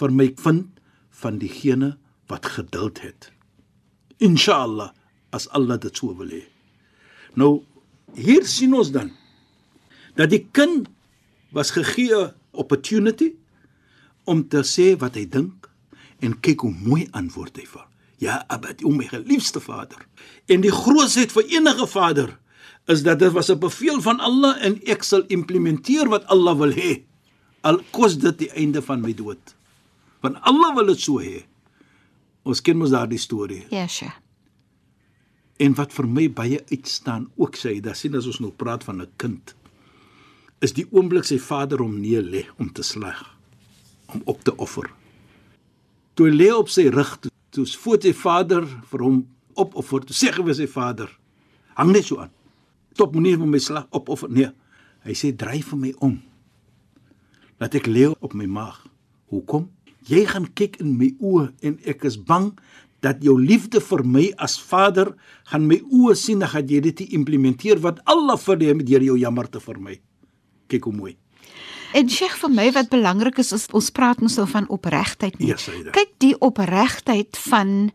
vir 0.00 0.12
my 0.12 0.30
vind 0.40 0.80
van 1.20 1.38
diegene 1.38 1.96
wat 2.26 2.46
geduld 2.46 3.00
het. 3.02 3.30
Inshallah, 4.18 4.90
as 5.30 5.48
Allah 5.48 5.78
dit 5.80 5.96
sou 5.96 6.14
wil 6.16 6.30
hê. 6.32 6.44
Nou 7.36 7.62
hier 8.16 8.46
sien 8.48 8.74
ons 8.74 8.90
dan 8.94 9.12
dat 10.16 10.30
die 10.32 10.46
kind 10.56 10.88
was 11.52 11.74
gegee 11.76 12.30
opportunity 12.56 13.34
om 14.24 14.46
te 14.48 14.62
sê 14.64 14.94
wat 15.00 15.18
hy 15.18 15.26
dink 15.28 15.68
en 16.24 16.38
kyk 16.40 16.64
hoe 16.64 16.72
mooi 16.72 17.04
antwoord 17.16 17.60
hy 17.60 17.66
vir. 17.68 17.84
Ja, 18.22 18.38
abad, 18.48 18.80
o 18.80 18.90
my 18.96 19.04
geliefde 19.10 19.60
vader. 19.60 20.00
En 20.48 20.62
die 20.64 20.72
grootsheid 20.72 21.34
vir 21.34 21.50
enige 21.58 21.86
vader 21.90 22.30
is 22.88 23.02
dat 23.04 23.20
dit 23.20 23.32
was 23.32 23.50
'n 23.50 23.58
bevel 23.60 24.00
van 24.00 24.20
Allah 24.20 24.56
en 24.64 24.80
ek 24.86 25.02
sal 25.02 25.22
implementeer 25.28 26.08
wat 26.08 26.24
Allah 26.26 26.56
wil 26.56 26.72
hê. 26.72 27.02
Al 27.60 27.82
kos 27.90 28.16
dit 28.18 28.38
die 28.38 28.50
einde 28.50 28.82
van 28.82 29.00
my 29.00 29.12
dood. 29.14 29.54
Want 30.20 30.36
Allah 30.40 30.74
wil 30.74 30.86
dit 30.86 31.00
so 31.00 31.20
hê. 31.20 31.44
Ons 32.46 32.62
ken 32.62 32.78
mos 32.78 32.92
daardie 32.94 33.18
storie. 33.18 33.64
Ja, 33.74 33.88
sure. 33.90 34.14
En 35.58 35.74
wat 35.74 35.94
vir 35.96 36.06
my 36.06 36.26
baie 36.30 36.60
uitstaan, 36.70 37.30
ook 37.40 37.56
sê 37.56 37.74
hy, 37.74 37.80
dat 37.82 37.98
sien 37.98 38.14
as 38.18 38.28
ons 38.28 38.42
nou 38.44 38.52
praat 38.52 38.84
van 38.84 39.00
'n 39.02 39.08
kind, 39.16 39.54
is 40.60 40.72
die 40.72 40.86
oomblik 40.92 41.24
sy 41.24 41.38
vader 41.38 41.78
hom 41.78 42.00
neer 42.00 42.22
lê 42.22 42.44
om 42.58 42.72
te 42.72 42.82
slag, 42.82 43.36
om 44.14 44.22
op 44.24 44.44
te 44.44 44.56
offer. 44.56 44.90
Toe 46.14 46.28
hy 46.28 46.34
lê 46.36 46.50
op 46.52 46.68
sy 46.68 46.88
rug, 46.88 47.18
toe, 47.20 47.30
toe 47.50 47.66
voet 47.66 48.02
sy 48.02 48.12
vader 48.12 48.66
vir 48.90 49.00
hom 49.00 49.26
opoffer, 49.54 50.00
toe 50.00 50.16
sê 50.16 50.32
hy 50.32 50.42
vir 50.44 50.54
sy 50.54 50.66
vader: 50.66 51.10
"Hang 51.74 51.92
net 51.92 52.04
so 52.04 52.18
aan. 52.18 52.30
Stop 52.92 53.12
moenie 53.12 53.36
vir 53.36 53.46
my 53.46 53.58
slag 53.58 53.86
opoffer 53.90 54.30
nie." 54.30 54.48
Hy 55.04 55.12
sê: 55.12 55.36
"Dryf 55.36 55.68
vir 55.68 55.78
my 55.78 55.94
om. 56.00 56.22
Laat 57.60 57.74
ek 57.74 57.86
lê 57.86 58.14
op 58.20 58.34
my 58.34 58.46
maag. 58.46 58.86
Hoekom? 59.28 59.75
Jy 60.06 60.24
gaan 60.30 60.46
kyk 60.54 60.80
in 60.82 60.96
my 61.00 61.10
oë 61.18 61.50
en 61.66 61.78
ek 61.88 62.04
is 62.06 62.16
bang 62.16 62.52
dat 63.04 63.22
jou 63.24 63.36
liefde 63.40 63.80
vir 63.82 64.02
my 64.06 64.24
as 64.42 64.56
vader 64.58 65.12
gaan 65.50 65.66
my 65.68 65.78
oë 65.84 66.16
sien 66.18 66.42
dat 66.42 66.54
jy 66.70 66.80
dit 66.80 67.04
implementeer 67.10 67.82
wat 67.84 68.00
Allah 68.06 68.38
vir 68.38 68.62
jou 68.62 68.78
deur 68.82 69.06
jou 69.10 69.18
jammer 69.18 69.46
te 69.50 69.60
vir 69.60 69.80
my. 69.80 70.00
Kyk 70.70 70.88
hoe 70.88 70.96
mooi. 70.96 71.14
En 71.96 72.08
Sheikh 72.10 72.34
vir 72.40 72.50
my 72.50 72.66
wat 72.74 72.90
belangrik 72.90 73.38
is, 73.38 73.52
is 73.52 73.68
ons 73.72 73.90
praat 73.94 74.20
ons 74.22 74.36
nou 74.36 74.46
van 74.50 74.66
opregtheid 74.72 75.38
nie. 75.38 75.52
Ja, 75.52 75.56
Saida. 75.60 75.94
Kyk 75.94 76.16
die 76.22 76.34
opregtheid 76.42 77.38
van 77.46 77.90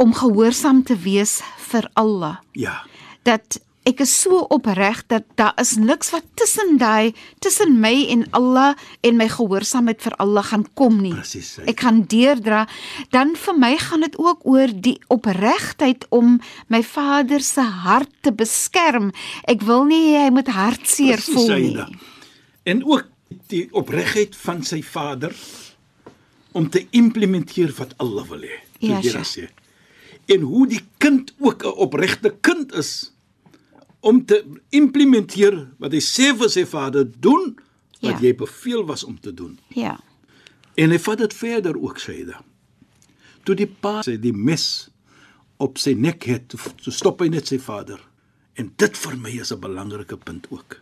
om 0.00 0.12
gehoorsaam 0.16 0.84
te 0.86 0.96
wees 0.96 1.40
vir 1.70 1.88
Allah. 2.00 2.38
Ja. 2.56 2.80
Dat 3.28 3.60
ek 3.90 4.02
is 4.04 4.12
so 4.22 4.44
opreg 4.54 5.02
dat 5.10 5.26
daar 5.38 5.56
is 5.60 5.74
niks 5.80 6.12
wat 6.14 6.26
tussen 6.38 6.76
daai 6.80 7.12
tussen 7.42 7.78
my 7.82 7.92
en 8.12 8.24
Allah 8.36 8.74
en 9.06 9.18
my 9.18 9.26
gehoorsaamheid 9.30 10.02
vir 10.04 10.16
Allah 10.22 10.46
gaan 10.46 10.66
kom 10.78 11.00
nie. 11.02 11.14
Presies, 11.16 11.54
Saida. 11.56 11.70
Ek 11.72 11.84
gaan 11.84 12.02
deurdra. 12.10 12.64
Dan 13.14 13.34
vir 13.40 13.58
my 13.58 13.72
gaan 13.80 14.06
dit 14.06 14.18
ook 14.20 14.46
oor 14.48 14.74
die 14.74 14.96
opregtheid 15.12 16.06
om 16.14 16.38
my 16.72 16.82
vader 16.86 17.42
se 17.44 17.64
hart 17.84 18.12
te 18.24 18.32
beskerm. 18.32 19.10
Ek 19.50 19.64
wil 19.66 19.86
nie 19.90 20.16
hy 20.16 20.28
moet 20.34 20.50
hartseer 20.54 21.18
Presies, 21.18 21.34
voel 21.34 21.50
nie. 21.56 21.74
Saida. 21.74 21.88
En 22.70 22.84
ook 22.86 23.08
die 23.50 23.66
opregtheid 23.76 24.36
van 24.36 24.62
sy 24.66 24.82
vader 24.86 25.34
om 26.52 26.68
te 26.70 26.84
implementeer 26.96 27.72
wat 27.78 27.94
Allah 28.02 28.26
wil 28.30 28.44
hê. 28.46 28.60
Ja, 28.82 29.00
sê. 29.02 29.48
En 30.30 30.46
hoe 30.46 30.66
die 30.70 30.82
kind 31.02 31.34
ook 31.38 31.64
'n 31.64 31.74
opregte 31.86 32.34
kind 32.40 32.72
is 32.74 33.12
om 34.00 34.24
te 34.26 34.38
implementeer 34.70 35.56
wat 35.78 35.92
hy 35.92 36.00
sê 36.00 36.30
vir 36.38 36.48
sy 36.52 36.64
vader 36.68 37.04
doen 37.20 37.56
wat 38.00 38.16
Ja. 38.16 38.20
jy 38.20 38.34
beveel 38.34 38.86
was 38.88 39.04
om 39.04 39.18
te 39.20 39.34
doen. 39.34 39.58
Ja. 39.76 39.98
En 40.74 40.90
hy 40.90 40.98
vat 40.98 41.18
dit 41.18 41.34
verder 41.34 41.76
ook 41.76 41.98
Saida. 41.98 42.40
Toe 43.44 43.54
die 43.54 43.66
pa 43.66 44.02
sy 44.02 44.16
die 44.16 44.32
mes 44.32 44.88
op 45.60 45.76
sy 45.78 45.92
nek 45.92 46.24
het, 46.24 46.48
toe 46.48 46.92
stop 46.92 47.20
hy 47.20 47.28
net 47.28 47.46
sy 47.48 47.58
vader. 47.58 48.00
En 48.56 48.72
dit 48.76 48.96
vir 48.96 49.16
my 49.16 49.30
is 49.40 49.52
'n 49.52 49.60
belangrike 49.60 50.16
punt 50.16 50.46
ook. 50.50 50.80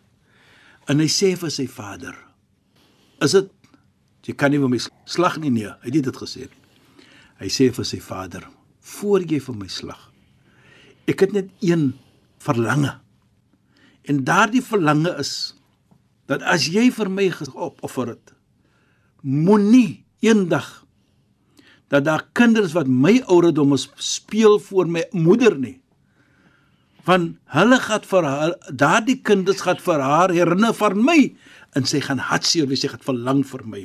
En 0.89 0.99
hy 1.01 1.07
sê 1.09 1.37
vir 1.37 1.51
sy 1.51 1.67
vader: 1.67 2.15
"Is 3.21 3.33
dit 3.33 3.51
jy 4.23 4.35
kan 4.35 4.51
nie 4.51 4.59
vir 4.59 4.69
my 4.69 4.79
slag 5.05 5.39
nie 5.39 5.51
nee." 5.51 5.67
Hy 5.67 5.85
het 5.85 5.95
nie 5.95 6.03
dit 6.03 6.17
gesê 6.17 6.39
nie. 6.41 7.05
Hy 7.41 7.47
sê 7.49 7.73
vir 7.75 7.85
sy 7.85 7.99
vader: 8.01 8.47
"Voor 8.81 9.21
jy 9.21 9.41
vir 9.41 9.55
my 9.55 9.67
slag, 9.69 10.13
ek 11.09 11.21
het 11.21 11.33
net 11.33 11.49
een 11.61 11.95
verlange. 12.39 13.01
En 14.09 14.25
daardie 14.25 14.65
verlange 14.65 15.13
is 15.21 15.33
dat 16.29 16.43
as 16.43 16.69
jy 16.73 16.89
vir 16.93 17.11
my 17.13 17.29
opoffer 17.55 18.15
het, 18.15 18.33
moenie 19.23 20.05
eendag 20.25 20.69
dat 21.93 22.05
daar 22.05 22.25
kinders 22.37 22.75
wat 22.77 22.89
my 22.89 23.19
ouderdom 23.27 23.73
is 23.77 23.89
speel 23.97 24.59
voor 24.61 24.89
my 24.89 25.05
moeder 25.17 25.57
nie. 25.59 25.79
Want 27.09 27.39
hulle 27.57 27.79
gaan 27.81 28.05
vir 28.11 28.27
daardie 28.69 29.21
kinders 29.25 29.65
gaan 29.65 29.81
vir 29.81 30.05
haar 30.05 30.35
herinner 30.37 30.77
van 30.77 31.01
my 31.05 31.19
en 31.77 31.89
sy 31.89 32.03
gaan 32.05 32.21
hartseer 32.21 32.69
wees, 32.69 32.85
sy 32.85 32.93
gaan 32.93 33.05
verlang 33.05 33.41
vir 33.49 33.65
my. 33.65 33.83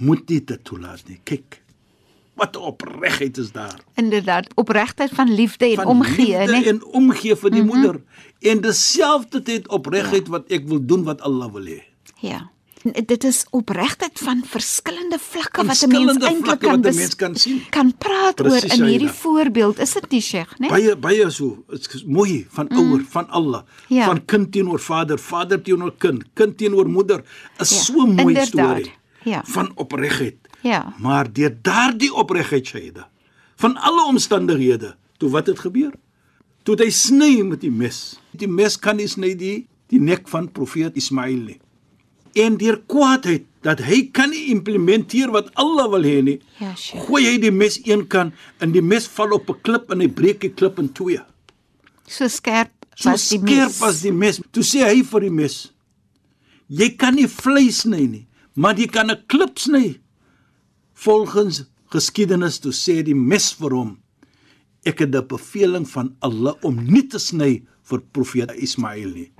Moet 0.00 0.28
nie 0.28 0.42
dit 0.44 0.64
toelaat 0.64 1.04
nie. 1.08 1.20
Kyk. 1.24 1.61
Wat 2.42 2.56
opregtheid 2.56 3.36
is 3.38 3.52
daar. 3.52 3.78
Inderdaad, 3.94 4.46
opregtheid 4.54 5.10
van 5.14 5.34
liefde 5.34 5.66
en 5.66 5.74
Van 5.74 5.86
omgee, 5.86 6.38
liefde 6.38 6.60
né? 6.60 6.66
En 6.66 6.84
omgee 6.84 7.36
vir 7.36 7.50
die 7.50 7.62
mm 7.62 7.68
-hmm. 7.68 7.78
moeder. 7.78 8.00
En 8.40 8.60
dieselfde 8.60 9.42
tyd 9.42 9.68
opregtheid 9.68 10.26
ja. 10.26 10.30
wat 10.30 10.48
ek 10.48 10.66
wil 10.68 10.80
doen 10.86 11.04
wat 11.04 11.20
Allah 11.20 11.52
wil 11.52 11.64
hê. 11.64 11.80
Ja. 12.18 12.50
En 12.82 13.04
Dit 13.06 13.24
is 13.24 13.46
opregtheid 13.50 14.18
van 14.18 14.42
verskillende 14.46 15.18
vlakke 15.18 15.64
wat 15.64 15.86
'n 15.86 15.88
mens 15.88 16.18
eintlik 16.18 16.58
kan 16.58 16.82
wat 16.82 16.92
'n 16.92 16.96
mens 16.96 17.14
kan 17.14 17.36
sien. 17.36 17.62
kan 17.70 17.94
praat 17.98 18.34
Presies, 18.34 18.62
oor 18.62 18.78
in 18.78 18.84
hierdie 18.84 19.08
Aida. 19.08 19.20
voorbeeld. 19.20 19.78
Is 19.78 19.92
dit 19.92 20.10
nie, 20.10 20.20
Sheikh, 20.20 20.58
né? 20.58 20.68
Baie 20.68 20.96
baie 20.96 21.30
so, 21.30 21.64
dit 21.68 21.94
is 21.94 22.04
mooi 22.04 22.46
van 22.48 22.68
ouer, 22.68 23.04
van 23.08 23.28
Allah, 23.28 23.62
Ja. 23.86 24.04
van 24.04 24.24
kind 24.24 24.52
teenoor 24.52 24.80
vader, 24.80 25.18
vader 25.18 25.62
teenoor 25.62 25.94
kind, 25.98 26.24
kind 26.32 26.56
teenoor 26.56 26.88
moeder. 26.88 27.22
Is 27.58 27.70
Ja, 27.70 27.76
so 27.76 28.06
mooi 28.06 28.44
storie. 28.44 28.92
Ja. 29.22 29.42
Van 29.44 29.72
opregtheid. 29.74 30.41
Ja. 30.62 30.94
Maar 30.98 31.32
deur 31.32 31.56
daardie 31.62 32.12
opregtheid 32.14 32.66
Shaida, 32.66 33.08
van 33.56 33.76
alle 33.76 34.04
omstandighede, 34.06 34.94
toe 35.18 35.30
wat 35.30 35.46
het 35.46 35.58
gebeur? 35.58 35.92
Toe 36.62 36.76
hy 36.78 36.90
sny 36.90 37.42
met 37.42 37.60
die 37.60 37.70
mes. 37.70 38.18
Die 38.30 38.48
mes 38.48 38.76
kan 38.78 38.96
nie 38.96 39.08
sny 39.10 39.34
die 39.38 39.66
die 39.92 40.00
nek 40.00 40.28
van 40.30 40.46
profeet 40.48 40.96
Ismail 40.96 41.36
nie. 41.44 41.58
En 42.34 42.54
deur 42.56 42.78
kwaadheid 42.88 43.44
dat 43.60 43.82
hy 43.84 44.06
kan 44.14 44.30
nie 44.32 44.46
implementeer 44.54 45.30
wat 45.34 45.50
Allah 45.60 45.90
wil 45.92 46.06
hê 46.06 46.22
nie. 46.24 46.38
Ja, 46.58 46.70
Sheikh. 46.74 47.04
Gooi 47.06 47.26
hy 47.26 47.34
die 47.42 47.50
mes 47.52 47.76
een 47.84 48.06
kant 48.08 48.32
en 48.64 48.72
die 48.72 48.80
mes 48.82 49.06
val 49.06 49.34
op 49.36 49.50
'n 49.50 49.60
klip 49.62 49.90
en 49.92 50.00
hy 50.00 50.08
breek 50.08 50.40
die 50.40 50.54
klip 50.54 50.78
in 50.78 50.92
twee. 50.92 51.20
So 52.08 52.28
skerp 52.28 52.70
So 52.94 53.10
was 53.10 53.28
die 53.28 53.38
skerp 53.38 53.68
mes. 53.68 53.78
was 53.80 54.00
die 54.02 54.12
mes. 54.12 54.40
Toe 54.50 54.62
sê 54.62 54.84
hy 54.86 55.02
vir 55.02 55.20
die 55.20 55.30
mes: 55.30 55.72
"Jy 56.68 56.96
kan 56.96 57.14
nie 57.14 57.26
vleis 57.28 57.80
sny 57.82 58.06
nie, 58.06 58.26
maar 58.54 58.74
jy 58.76 58.86
kan 58.86 59.10
'n 59.10 59.22
klip 59.26 59.58
sny." 59.58 59.98
Volgens 61.02 61.64
geskiedenis 61.90 62.60
toe 62.62 62.72
sê 62.72 63.00
die 63.02 63.14
mes 63.16 63.50
vir 63.58 63.74
hom: 63.74 63.90
"Ek 64.86 64.98
het 65.02 65.14
'n 65.14 65.26
beveling 65.26 65.86
van 65.88 66.14
Allah 66.20 66.54
om 66.62 66.76
nie 66.84 67.06
te 67.08 67.18
sny 67.18 67.62
vir 67.82 68.00
profeet 68.12 68.50
Ismail 68.52 69.08
nie." 69.08 69.32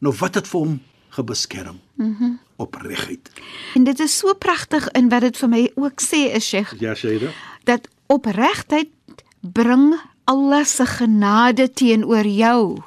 Nou 0.00 0.14
wat 0.20 0.34
het 0.34 0.46
vir 0.46 0.60
hom 0.60 0.80
gebeskerm? 1.10 1.80
Mhm. 1.96 2.22
Mm 2.24 2.38
Opregtheid. 2.56 3.30
En 3.74 3.84
dit 3.84 4.00
is 4.00 4.18
so 4.18 4.34
pragtig 4.34 4.88
in 4.94 5.08
wat 5.08 5.20
dit 5.20 5.36
vir 5.36 5.48
my 5.48 5.70
ook 5.74 6.00
sê, 6.00 6.30
is 6.36 6.48
Sheikh, 6.48 6.80
Ja, 6.80 6.94
Shaida. 6.94 7.30
dat 7.64 7.88
opregtheid 8.06 8.88
bring 9.40 10.00
Allah 10.24 10.64
se 10.64 10.86
genade 10.86 11.70
teenoor 11.70 12.26
jou. 12.26 12.78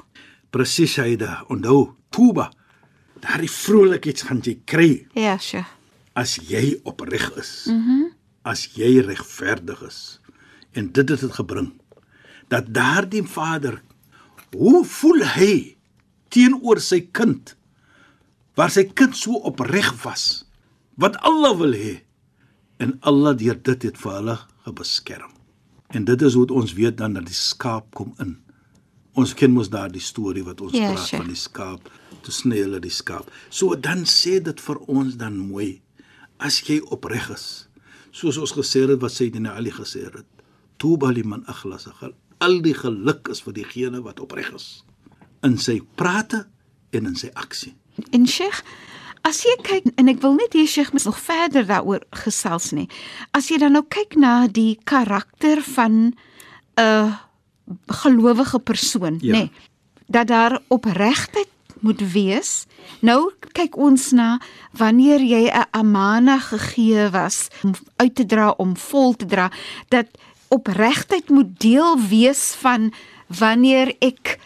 Presies, 0.50 0.92
Shaida. 0.92 1.44
Onthou, 1.50 1.90
Tuba. 2.10 2.52
Daardie 3.20 3.52
vrolikheid 3.52 4.22
gaan 4.22 4.40
jy 4.42 4.60
kry. 4.66 5.08
Ja, 5.14 5.38
Sheikh. 5.38 5.77
As 6.18 6.38
jy 6.50 6.80
opreg 6.90 7.30
is. 7.38 7.54
Mhm. 7.70 7.98
Mm 8.02 8.14
as 8.48 8.62
jy 8.78 9.02
regverdig 9.04 9.82
is. 9.84 10.20
En 10.72 10.86
dit 10.96 11.10
het 11.10 11.20
dit 11.20 11.32
gebring 11.36 11.74
dat 12.48 12.70
daardie 12.72 13.24
vader 13.28 13.82
hoe 14.56 14.86
voel 14.88 15.24
hy 15.36 15.76
teenoor 16.32 16.80
sy 16.80 17.02
kind 17.12 17.56
waar 18.56 18.72
sy 18.72 18.86
kind 18.88 19.18
so 19.20 19.36
opreg 19.50 19.90
was 20.06 20.46
wat 20.96 21.18
Allah 21.28 21.58
wil 21.60 21.76
hê 21.76 21.98
en 22.80 22.96
Allah 23.04 23.36
deur 23.36 23.60
dit 23.68 23.84
het 23.90 24.00
vir 24.00 24.16
hulle 24.16 24.38
gebeskerm. 24.64 25.34
En 25.92 26.06
dit 26.08 26.22
is 26.22 26.34
hoe 26.40 26.48
ons 26.54 26.74
weet 26.78 26.98
dan 26.98 27.18
dat 27.20 27.26
die 27.28 27.36
skaap 27.36 27.92
kom 28.00 28.14
in. 28.24 28.38
Ons 29.18 29.34
ken 29.36 29.52
mos 29.52 29.68
daardie 29.74 30.04
storie 30.04 30.44
wat 30.48 30.62
ons 30.62 30.72
Ja, 30.78 30.94
praat 30.94 31.08
sure. 31.08 31.22
van 31.24 31.32
die 31.34 31.42
skaap. 31.42 31.92
Toe 32.24 32.32
sny 32.34 32.62
hulle 32.64 32.80
die 32.80 32.94
skaap. 32.94 33.28
So 33.50 33.76
dan 33.76 34.06
sê 34.08 34.38
dit 34.40 34.62
vir 34.62 34.80
ons 34.88 35.16
dan 35.20 35.36
mooi 35.38 35.82
as 36.40 36.60
jy 36.62 36.80
opreg 36.92 37.30
is. 37.34 37.68
Soos 38.12 38.38
ons 38.38 38.52
gesê 38.54 38.88
het 38.90 39.02
wat 39.02 39.12
Sayyidina 39.12 39.56
Ali 39.56 39.72
gesê 39.72 40.04
het. 40.06 40.26
Tuba 40.78 41.10
liman 41.12 41.44
akhlasa. 41.48 41.92
Al 42.40 42.62
die 42.62 42.74
geluk 42.74 43.28
is 43.30 43.42
vir 43.42 43.54
diegene 43.54 44.02
wat 44.02 44.20
opreg 44.20 44.54
is. 44.56 44.84
in 45.44 45.58
sy 45.58 45.82
prate 45.96 46.48
en 46.92 47.06
in 47.06 47.16
sy 47.16 47.30
aksie. 47.36 47.76
En 48.12 48.26
Sheikh, 48.28 48.64
as 49.22 49.44
jy 49.46 49.54
kyk 49.64 49.86
en 49.98 50.08
ek 50.10 50.20
wil 50.22 50.34
net 50.34 50.54
hê 50.58 50.66
Sheikh 50.68 50.92
moet 50.94 51.06
nog 51.06 51.20
verder 51.20 51.64
daaroor 51.66 52.02
gesels 52.12 52.72
nie. 52.74 52.90
As 53.34 53.48
jy 53.50 53.58
dan 53.62 53.74
nou 53.74 53.84
kyk 53.88 54.16
na 54.18 54.48
die 54.48 54.80
karakter 54.84 55.62
van 55.62 56.14
'n 56.78 57.14
gelowige 57.88 58.60
persoon, 58.60 59.20
Ja. 59.22 59.34
nê, 59.34 59.38
nee, 59.38 59.52
dat 60.10 60.28
daar 60.28 60.60
opregtheid 60.70 61.48
moet 61.82 62.02
wees. 62.14 62.66
Nou 63.00 63.32
kyk 63.54 63.78
ons 63.78 64.12
na 64.12 64.40
wanneer 64.78 65.22
jy 65.22 65.50
'n 65.50 65.66
amana 65.72 66.40
gegee 66.40 67.10
was 67.10 67.48
om 67.64 67.74
uit 67.96 68.16
te 68.16 68.26
dra 68.26 68.54
om 68.58 68.78
vol 68.78 69.14
te 69.14 69.26
dra 69.26 69.52
dat 69.90 70.08
opregtheid 70.48 71.30
moet 71.30 71.60
deel 71.60 72.00
wees 72.10 72.56
van 72.60 72.94
wanneer 73.28 73.96
ek 74.00 74.40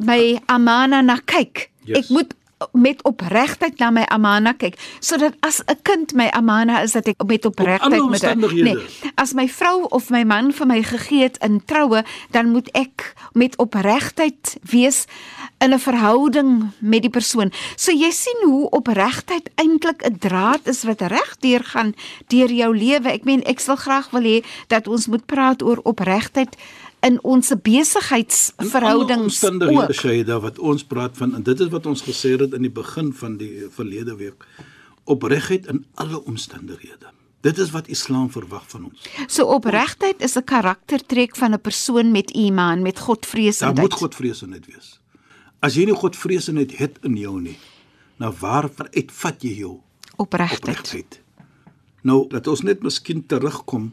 my 0.00 0.40
amana 0.46 1.00
na 1.00 1.18
kyk. 1.24 1.70
Yes. 1.84 1.98
Ek 1.98 2.08
moet 2.08 2.34
met 2.72 3.02
opregtheid 3.02 3.78
na 3.78 3.90
my 3.90 4.04
amana 4.08 4.54
kyk 4.54 4.78
sodat 5.00 5.34
as 5.40 5.62
'n 5.66 5.78
kind 5.82 6.14
my 6.14 6.28
amana 6.30 6.82
is 6.82 6.92
dat 6.92 7.06
ek 7.06 7.22
met 7.26 7.44
opregtheid 7.44 8.02
moet 8.02 8.10
omstandighede. 8.22 8.82
as 9.14 9.32
my 9.32 9.48
vrou 9.48 9.86
of 9.90 10.10
my 10.10 10.24
man 10.24 10.52
vir 10.52 10.66
my 10.66 10.82
gegee 10.82 11.22
het 11.22 11.38
in 11.38 11.62
troue 11.64 12.04
dan 12.30 12.50
moet 12.50 12.68
ek 12.72 13.14
met 13.32 13.56
opregtheid 13.56 14.56
wees 14.62 15.06
in 15.62 15.72
'n 15.72 15.78
verhouding 15.78 16.70
met 16.78 17.02
die 17.02 17.10
persoon. 17.10 17.52
So 17.76 17.92
jy 17.92 18.10
sien 18.10 18.40
hoe 18.44 18.70
opregtheid 18.70 19.50
eintlik 19.54 20.02
'n 20.02 20.18
draad 20.18 20.66
is 20.66 20.82
wat 20.82 21.00
regdeur 21.00 21.64
gaan 21.64 21.94
deur 22.26 22.50
jou 22.52 22.76
lewe. 22.76 23.08
Ek 23.08 23.24
meen 23.24 23.44
ek 23.44 23.60
sal 23.60 23.76
graag 23.76 24.10
wil 24.10 24.22
hê 24.22 24.44
dat 24.66 24.88
ons 24.88 25.06
moet 25.06 25.26
praat 25.26 25.62
oor 25.62 25.80
opregtheid 25.82 26.56
in 27.02 27.18
ons 27.26 27.50
besigheidsverhoudings 27.62 29.40
ook. 29.44 29.94
Shaida 29.94 30.38
wat 30.42 30.60
ons 30.62 30.84
praat 30.86 31.16
van 31.18 31.34
en 31.38 31.42
dit 31.46 31.60
is 31.60 31.70
wat 31.72 31.86
ons 31.90 32.04
gesê 32.06 32.36
het 32.38 32.54
in 32.54 32.62
die 32.68 32.72
begin 32.72 33.10
van 33.18 33.36
die 33.40 33.66
verlede 33.74 34.14
week. 34.20 34.46
Opregtheid 35.10 35.66
in 35.66 35.84
alle 35.98 36.22
omstandighede. 36.24 37.10
Dit 37.42 37.58
is 37.58 37.72
wat 37.74 37.88
Islam 37.90 38.28
verwag 38.30 38.68
van 38.70 38.84
ons. 38.92 39.06
So 39.26 39.50
opregtheid 39.50 40.22
is 40.22 40.36
'n 40.38 40.44
karaktertrek 40.44 41.36
van 41.36 41.54
'n 41.54 41.60
persoon 41.60 42.12
met 42.12 42.30
iman, 42.30 42.82
met 42.82 42.94
Daar 42.94 43.04
Godvreesendheid. 43.04 43.90
moet 43.90 43.98
Godvreesenheid 43.98 44.66
wees. 44.66 45.00
As 45.60 45.74
jy 45.74 45.84
nie 45.84 45.94
Godvreesenheid 45.94 46.78
het 46.78 46.98
in 47.02 47.16
jou 47.16 47.40
nie, 47.40 47.58
nou 48.16 48.32
waar 48.40 48.70
uitvat 48.90 49.42
jy 49.42 49.58
jou 49.58 49.80
opregtheid? 50.16 51.20
Nou, 52.02 52.28
dat 52.28 52.46
ons 52.46 52.62
net 52.62 52.82
miskien 52.82 53.26
terugkom 53.26 53.92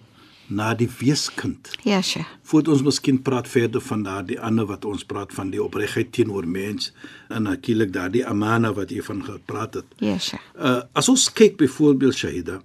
na 0.50 0.74
die 0.74 0.90
weeskind. 1.00 1.70
Ja, 1.86 2.02
Sheikh. 2.02 2.28
Voordat 2.50 2.74
ons 2.74 2.84
miskien 2.84 3.22
praat 3.22 3.48
verder 3.48 3.82
van 3.82 4.04
daardie 4.04 4.40
ander 4.42 4.66
wat 4.70 4.86
ons 4.86 5.06
praat 5.06 5.34
van 5.34 5.52
die 5.54 5.62
opregtheid 5.64 6.12
teenoor 6.16 6.48
mens 6.48 6.92
en 7.30 7.46
natuurlik 7.46 7.94
daardie 7.94 8.26
amana 8.26 8.74
wat 8.74 8.92
jy 8.94 9.04
van 9.06 9.22
gepraat 9.26 9.80
het. 9.82 9.94
Ja, 10.02 10.18
Sheikh. 10.18 10.44
Uh 10.58 10.82
as 10.98 11.10
ons 11.10 11.30
kyk 11.34 11.58
byvoorbeeld 11.62 12.18
Shahida 12.18 12.60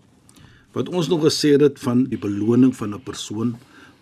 wat 0.74 0.88
ons 0.88 1.08
nog 1.08 1.22
gesê 1.26 1.54
het 1.60 1.78
van 1.78 2.04
die 2.10 2.18
beloning 2.18 2.74
van 2.76 2.94
'n 2.94 3.02
persoon 3.02 3.54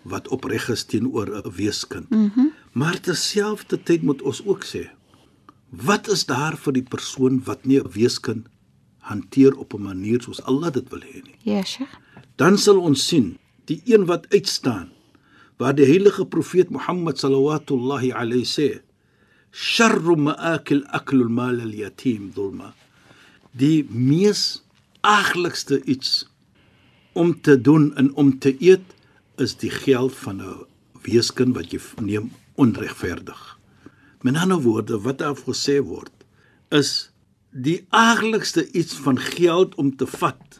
wat 0.03 0.27
opreg 0.27 0.69
is 0.69 0.83
teenoor 0.83 1.27
'n 1.27 1.51
weeskind. 1.51 2.09
Mm 2.09 2.31
-hmm. 2.35 2.51
Maar 2.71 2.99
terselfdertyd 2.99 4.01
moet 4.01 4.21
ons 4.21 4.45
ook 4.45 4.63
sê 4.63 4.89
wat 5.69 6.07
is 6.07 6.25
daar 6.25 6.57
vir 6.57 6.73
die 6.73 6.87
persoon 6.89 7.41
wat 7.43 7.65
nie 7.65 7.79
'n 7.79 7.91
weeskind 7.91 8.47
hanteer 8.99 9.57
op 9.57 9.73
'n 9.73 9.81
manier 9.81 10.21
soos 10.21 10.43
Allah 10.43 10.71
dit 10.71 10.89
wil 10.89 10.99
hê 10.99 11.21
nie. 11.23 11.35
Ja, 11.39 11.63
Sheikh. 11.63 11.91
Dan 12.35 12.57
sal 12.57 12.79
ons 12.79 13.07
sien 13.07 13.37
die 13.69 13.81
een 13.85 14.05
wat 14.05 14.27
uitstaan 14.29 14.89
waar 15.57 15.75
die 15.75 15.85
heilige 15.85 16.25
profeet 16.25 16.69
Mohammed 16.69 17.19
sallallahu 17.19 18.11
alayhi 18.11 18.45
sê 18.45 18.69
sharru 19.51 20.15
ma'akil 20.15 20.83
aklul 20.99 21.29
mal 21.29 21.61
al 21.61 21.73
yatim 21.73 22.31
dhulma 22.35 22.73
die 23.51 23.85
mees 23.89 24.63
aaglikste 25.01 25.83
iets 25.83 26.25
om 27.13 27.41
te 27.41 27.61
doen 27.61 27.95
en 27.95 28.13
om 28.13 28.39
te 28.39 28.55
eet 28.59 28.95
is 29.37 29.55
die 29.61 29.69
geld 29.69 30.15
van 30.15 30.41
'n 30.41 30.65
weeskind 31.03 31.55
wat 31.55 31.71
jy 31.71 31.79
neem 32.01 32.31
onregverdig. 32.55 33.59
Met 34.21 34.35
ander 34.35 34.61
woorde 34.61 34.99
wat 35.01 35.17
daar 35.17 35.35
gesê 35.35 35.81
word 35.83 36.11
is 36.69 37.11
die 37.49 37.85
aaglikste 37.89 38.71
iets 38.71 38.93
van 38.93 39.19
geld 39.19 39.75
om 39.75 39.95
te 39.95 40.07
vat 40.07 40.52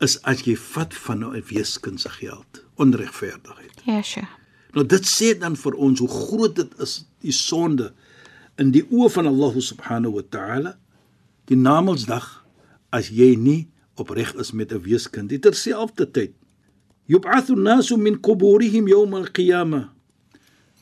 is 0.00 0.18
as 0.22 0.42
jy 0.44 0.56
vat 0.56 0.94
van 0.94 1.24
'n 1.24 1.42
weeskind 1.48 2.00
se 2.00 2.08
geld, 2.08 2.64
onregverdigheid. 2.76 3.82
Ja, 3.84 4.02
Sheikh. 4.02 4.28
Nou 4.76 4.86
dit 4.86 5.06
sê 5.08 5.38
dan 5.38 5.56
vir 5.56 5.72
ons 5.72 5.98
hoe 5.98 6.08
groot 6.08 6.56
dit 6.56 6.72
is 6.84 7.06
die 7.24 7.32
sonde 7.32 7.94
in 8.60 8.70
die 8.70 8.84
oë 8.90 9.08
van 9.14 9.26
Allah 9.26 9.54
subhanahu 9.56 10.18
wa 10.18 10.24
ta'ala 10.28 10.78
die 11.48 11.56
Namedsdag 11.56 12.26
as 12.92 13.08
jy 13.08 13.36
nie 13.40 13.70
opreg 13.96 14.34
is 14.34 14.52
met 14.52 14.72
'n 14.72 14.82
weeskind. 14.84 15.28
Dit 15.28 15.42
terselfdertyd 15.42 16.34
yub'athu 17.08 17.56
an-nasu 17.56 17.96
min 17.96 18.20
quburihim 18.20 18.88
yawm 18.88 19.14
al-qiyamah. 19.14 19.88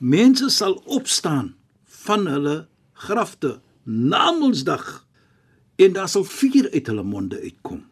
Mense 0.00 0.50
sal 0.50 0.82
opstaan 0.86 1.54
van 1.84 2.26
hulle 2.26 2.66
grafte 2.92 3.60
Namedsdag 3.84 5.06
en 5.76 5.92
daar 5.92 6.08
sal 6.08 6.24
vuur 6.24 6.70
uit 6.72 6.86
hulle 6.86 7.02
monde 7.02 7.40
uitkom. 7.40 7.84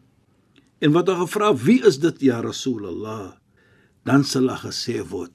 En 0.83 0.91
wat 0.91 1.07
hulle 1.07 1.23
gevra, 1.23 1.53
wie 1.63 1.79
is 1.87 2.01
dit 2.03 2.25
ja 2.27 2.41
Rasulullah? 2.43 3.37
Dan 4.03 4.25
sal 4.27 4.49
hulle 4.49 4.59
gesê 4.65 4.99
word, 5.07 5.31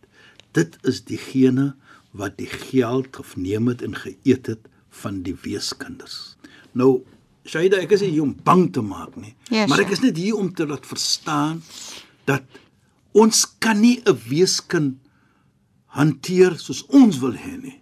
dit 0.57 0.75
is 0.89 1.01
diegene 1.09 1.71
wat 2.17 2.37
die 2.41 2.51
geld 2.51 3.17
geneem 3.17 3.71
het 3.71 3.85
en 3.85 3.97
geëet 3.97 4.51
het 4.53 4.69
van 5.03 5.23
die 5.25 5.37
weeskinders. 5.45 6.37
Nou, 6.77 7.01
Shaida, 7.49 7.81
ek 7.81 7.95
is 7.97 8.05
nie 8.05 8.13
hier 8.13 8.27
om 8.27 8.35
bang 8.45 8.67
te 8.75 8.85
maak 8.85 9.15
nie, 9.17 9.33
Ja, 9.49 9.65
maar 9.71 9.81
ek 9.81 9.95
is 9.97 10.05
net 10.05 10.19
hier 10.21 10.37
om 10.37 10.51
te 10.53 10.67
laat 10.69 10.85
verstaan 10.85 11.63
dat 12.29 12.45
ons 13.17 13.47
kan 13.59 13.81
nie 13.81 14.03
'n 14.05 14.19
weeskind 14.29 14.99
hanteer 15.97 16.59
soos 16.61 16.85
ons 16.93 17.19
wil 17.19 17.33
hê 17.33 17.57
nie. 17.57 17.81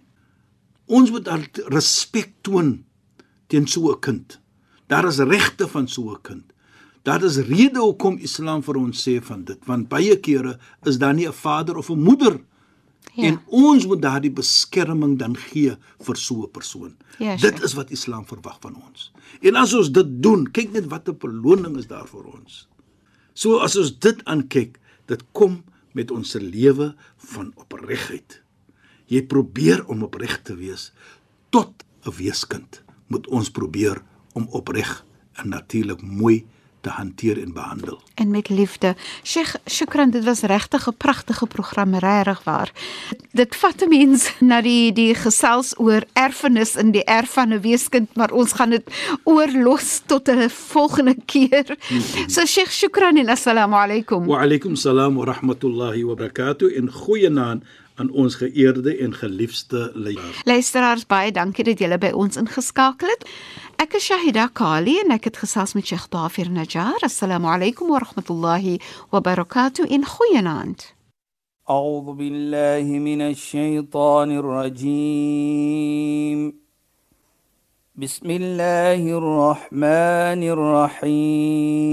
Ons 0.87 1.11
moet 1.11 1.27
respek 1.67 2.31
toon 2.41 2.85
teen 3.47 3.67
so 3.67 3.91
'n 3.91 3.99
kind. 3.99 4.39
Daar 4.87 5.07
is 5.07 5.19
regte 5.19 5.67
van 5.67 5.87
so 5.87 6.15
'n 6.15 6.21
kind. 6.21 6.53
Daar 7.07 7.23
is 7.23 7.37
rede 7.47 7.79
hoekom 7.79 8.17
Islam 8.19 8.59
vir 8.65 8.75
ons 8.81 8.99
sê 8.99 9.13
van 9.23 9.45
dit, 9.47 9.59
want 9.69 9.87
baie 9.87 10.17
kere 10.19 10.57
is 10.89 10.97
daar 10.99 11.13
nie 11.15 11.27
'n 11.27 11.33
vader 11.33 11.77
of 11.77 11.89
'n 11.89 12.03
moeder 12.03 12.41
Ja. 13.15 13.23
en 13.23 13.39
ons 13.47 13.85
moet 13.87 14.01
daardie 14.01 14.31
beskerming 14.31 15.17
dan 15.17 15.35
gee 15.35 15.77
vir 15.99 16.15
so 16.15 16.43
'n 16.43 16.51
persoon. 16.51 16.95
Ja, 17.19 17.35
dit 17.35 17.63
is 17.63 17.73
wat 17.73 17.91
Islam 17.91 18.25
verwag 18.25 18.57
van 18.61 18.75
ons. 18.75 19.11
En 19.41 19.55
as 19.55 19.73
ons 19.73 19.89
dit 19.91 20.21
doen, 20.23 20.51
kyk 20.51 20.71
net 20.71 20.85
watter 20.85 21.15
beloning 21.15 21.77
is 21.77 21.87
daar 21.87 22.07
vir 22.07 22.25
ons. 22.25 22.67
So 23.33 23.57
as 23.57 23.75
ons 23.75 23.99
dit 23.99 24.25
aankyk, 24.25 24.79
dit 25.05 25.23
kom 25.31 25.63
met 25.93 26.11
ons 26.11 26.29
se 26.29 26.39
lewe 26.39 26.95
van 27.17 27.53
opregtheid. 27.55 28.41
Jy 29.05 29.21
probeer 29.21 29.85
om 29.87 30.03
opreg 30.03 30.41
te 30.43 30.55
wees 30.55 30.91
tot 31.49 31.83
'n 32.05 32.11
weeskind. 32.11 32.83
Moet 33.07 33.27
ons 33.27 33.49
probeer 33.49 34.03
om 34.33 34.47
opreg 34.51 35.05
en 35.33 35.49
natuurlik 35.49 36.01
mooi 36.01 36.45
te 36.87 36.93
hanteer 36.93 37.37
en 37.43 37.53
behandel. 37.53 37.99
en 38.17 38.29
met 38.31 38.49
liefde. 38.49 38.95
Sheikh 39.23 39.55
Shukran, 39.69 40.09
dit 40.09 40.23
was 40.23 40.41
regtig 40.41 40.87
'n 40.87 40.97
pragtige 40.97 41.45
program, 41.45 41.95
regtig 41.95 42.43
waar. 42.43 42.71
Dit 43.31 43.55
vat 43.55 43.81
'n 43.81 43.89
mens 43.89 44.31
na 44.49 44.61
die 44.61 44.93
die 44.93 45.13
gesels 45.15 45.73
oor 45.77 46.03
erfenis 46.13 46.75
in 46.75 46.91
die 46.91 47.03
erf 47.03 47.31
van 47.33 47.53
'n 47.53 47.61
weeskind, 47.61 48.15
maar 48.15 48.31
ons 48.31 48.53
gaan 48.53 48.69
dit 48.69 48.85
oorlos 49.23 50.01
tot 50.05 50.29
'n 50.29 50.49
volgende 50.49 51.15
keer. 51.25 51.77
So 52.27 52.45
Sheikh 52.45 52.71
Shukran 52.71 53.17
en 53.17 53.29
assalamu 53.29 53.75
alaykum. 53.75 54.25
Wa 54.25 54.41
alaykum 54.41 54.75
salaam 54.75 55.15
wa 55.15 55.25
rahmatullahi 55.25 56.03
wa 56.03 56.15
barakatuh 56.15 56.77
en 56.77 56.91
goeienaand 56.91 57.63
aan 57.96 58.10
ons 58.10 58.34
geëerde 58.34 58.96
en 58.96 59.14
geliefde 59.14 59.90
luisteraars. 59.94 60.44
Luisteraars, 60.44 61.06
baie 61.06 61.32
dankie 61.32 61.64
dat 61.64 61.78
julle 61.78 61.98
by 61.98 62.10
ons 62.16 62.36
ingeskakel 62.40 63.08
het. 63.12 63.28
Ek 63.82 63.94
is 63.98 64.04
Shahida 64.08 64.48
Kali 64.52 64.98
en 65.04 65.10
ek 65.10 65.24
het 65.28 65.36
gesels 65.42 65.72
met 65.76 65.86
Sheikh 65.86 66.08
Dafir 66.08 66.50
Najjar. 66.50 67.00
Assalamu 67.04 67.46
alaykum 67.52 67.86
wa 67.92 67.98
rahmatullahi 68.04 68.80
wa 69.10 69.20
barakatuh 69.20 69.84
in 69.88 70.04
goeienaand. 70.04 70.94
أعوذ 71.70 72.12
بالله 72.12 72.82
من 72.98 73.20
الشيطان 73.20 74.30
الرجيم 74.38 75.42
بسم 77.94 78.30
الله 78.30 79.18
الرحمن 79.18 80.42
الرحيم 81.12 81.92